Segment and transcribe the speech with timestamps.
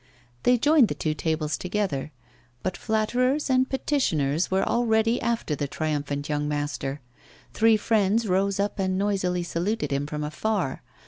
[0.41, 2.11] They joined the two tables together.
[2.63, 7.01] But flatterers and petitioners were already after the triumphant young master.
[7.53, 10.81] Three friends rose up and noisily saluted him from afar.